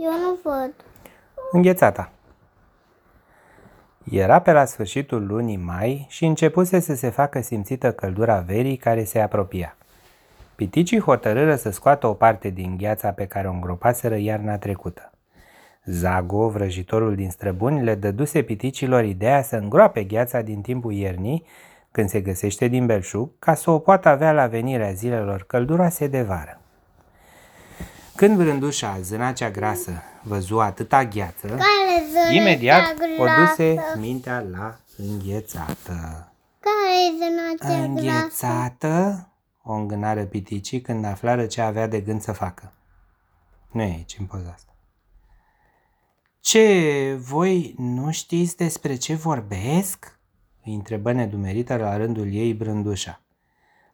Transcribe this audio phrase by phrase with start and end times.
[0.00, 0.74] Eu nu văd.
[1.52, 2.10] Înghețata.
[4.10, 9.04] Era pe la sfârșitul lunii mai și începuse să se facă simțită căldura verii care
[9.04, 9.76] se apropia.
[10.54, 15.12] Piticii hotărâră să scoată o parte din gheața pe care o îngropaseră iarna trecută.
[15.84, 21.44] Zago, vrăjitorul din străbuni, le dăduse piticilor ideea să îngroape gheața din timpul iernii,
[21.90, 26.22] când se găsește din belșug, ca să o poată avea la venirea zilelor călduroase de
[26.22, 26.60] vară.
[28.18, 33.98] Când vândușa, zâna cea grasă, văzu atâta gheață, Care zână imediat cea o duse grasă?
[33.98, 36.32] mintea la înghețată.
[36.60, 37.86] Care e zâna cea grasă?
[37.86, 39.28] Înghețată?
[39.62, 42.72] O îngânară piticii când aflară ce avea de gând să facă.
[43.70, 44.72] Nu e aici, în poza asta.
[46.40, 50.18] Ce, voi nu știți despre ce vorbesc?
[50.64, 53.20] Îi întrebă nedumerită la rândul ei brândușa.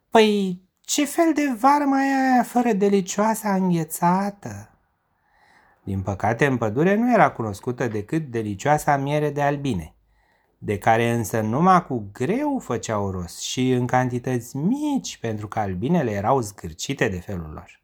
[0.09, 4.69] Păi, ce fel de vară mai e aia fără delicioasa înghețată?
[5.83, 9.95] Din păcate, în pădure nu era cunoscută decât delicioasa miere de albine,
[10.57, 16.11] de care însă numai cu greu făceau rost și în cantități mici, pentru că albinele
[16.11, 17.83] erau zgârcite de felul lor.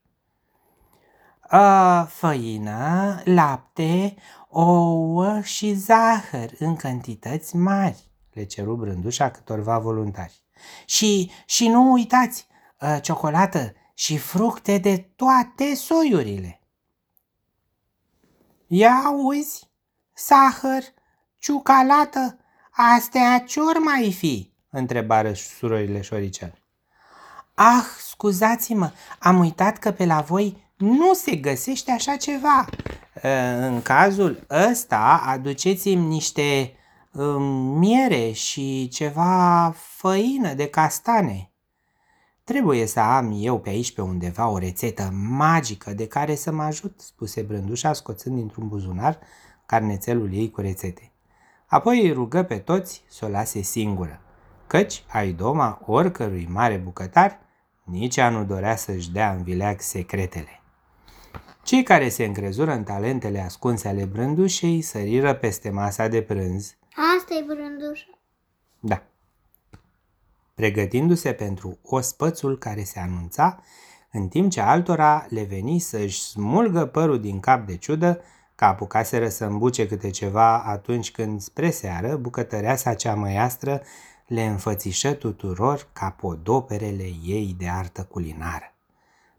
[1.39, 4.15] A, făină, lapte,
[4.49, 10.43] ouă și zahăr în cantități mari, le ceru brândușa câtorva voluntari.
[10.85, 12.50] Și, și nu uitați, a,
[13.01, 16.61] ciocolată și fructe de toate soiurile.
[18.67, 19.69] Ia auzi,
[20.17, 20.83] zahăr,
[21.37, 22.37] ciucalată,
[22.71, 24.51] astea ce-or mai fi?
[24.69, 26.53] întrebară surorile șoricel.
[27.53, 32.65] Ah, scuzați-mă, am uitat că pe la voi nu se găsește așa ceva.
[33.57, 36.73] În cazul ăsta, aduceți-mi niște
[37.11, 37.43] um,
[37.77, 41.50] miere și ceva făină de castane.
[42.51, 46.63] Trebuie să am eu pe aici pe undeva o rețetă magică de care să mă
[46.63, 49.19] ajut, spuse Brândușa scoțând dintr-un buzunar
[49.65, 51.11] carnețelul ei cu rețete.
[51.65, 54.21] Apoi îi rugă pe toți să o lase singură,
[54.67, 57.39] căci aidoma oricărui mare bucătar
[57.83, 60.61] nici ea nu dorea să-și dea în vileag secretele.
[61.63, 66.75] Cei care se încrezură în talentele ascunse ale brândușei săriră peste masa de prânz,
[67.17, 68.09] Asta e brândușa.
[68.79, 69.03] da,
[70.55, 73.59] pregătindu-se pentru ospățul care se anunța,
[74.11, 78.21] în timp ce altora le veni să-și smulgă părul din cap de ciudă,
[78.55, 83.81] că apucaseră să îmbuce câte ceva atunci când, spre seară, bucătăreasa cea măiastră
[84.27, 88.73] le înfățișă tuturor capodoperele ei de artă culinară.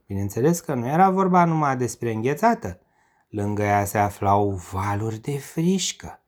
[0.07, 2.81] Bineînțeles că nu era vorba numai despre înghețată.
[3.29, 6.21] Lângă ea se aflau valuri de frișcă,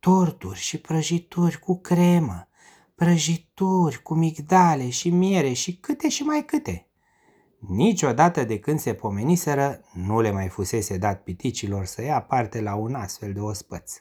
[0.00, 2.47] torturi și prăjituri cu cremă,
[2.98, 6.86] prăjituri cu migdale și miere și câte și mai câte.
[7.58, 12.74] Niciodată de când se pomeniseră, nu le mai fusese dat piticilor să ia parte la
[12.74, 13.92] un astfel de ospăț.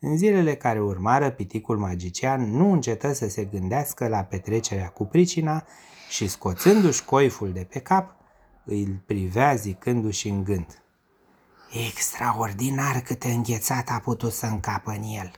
[0.00, 5.64] În zilele care urmară, piticul magician nu încetă să se gândească la petrecerea cu pricina
[6.08, 8.14] și scoțându-și coiful de pe cap,
[8.64, 10.82] îl privea zicându-și în gând.
[11.88, 15.30] Extraordinar câte înghețat a putut să încapă în el.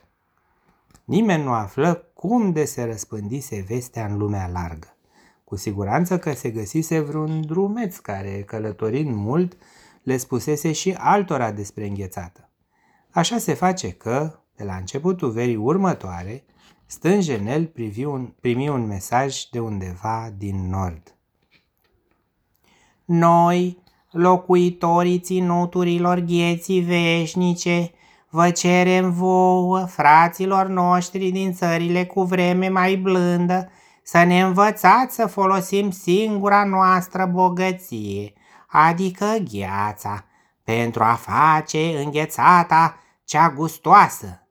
[1.05, 4.97] Nimeni nu află cum de se răspândise vestea în lumea largă.
[5.43, 9.57] Cu siguranță că se găsise vreun drumeț care, călătorind mult,
[10.03, 12.49] le spusese și altora despre înghețată.
[13.09, 16.43] Așa se face că, pe la începutul verii următoare,
[16.85, 21.15] stânjenel privi un, primi un mesaj de undeva din nord.
[23.05, 27.91] Noi, locuitorii ținuturilor gheții veșnice,
[28.29, 33.69] vă cerem vouă, fraților noștri din țările cu vreme mai blândă,
[34.03, 38.33] să ne învățați să folosim singura noastră bogăție,
[38.67, 40.25] adică gheața,
[40.63, 44.47] pentru a face înghețata cea gustoasă.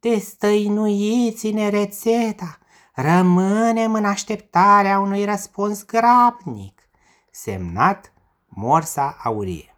[0.00, 2.58] Destăinuiți-ne rețeta,
[2.94, 6.88] rămânem în așteptarea unui răspuns grabnic.
[7.30, 8.12] Semnat
[8.48, 9.74] Morsa Aurie.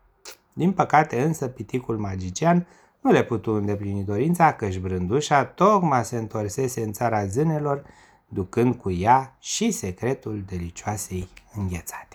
[0.53, 2.67] Din păcate însă piticul magician
[3.01, 7.85] nu le putu îndeplini dorința căci brândușa tocmai se întorsese în țara zânelor,
[8.29, 12.08] ducând cu ea și secretul delicioasei înghețate.